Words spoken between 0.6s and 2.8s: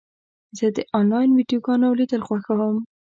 د انلاین ویډیوګانو لیدل خوښوم.